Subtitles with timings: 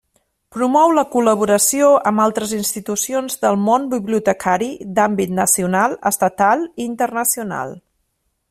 [0.53, 7.77] Promou la col·laboració amb altres institucions del món bibliotecari d'àmbit nacional, estatal i internacional.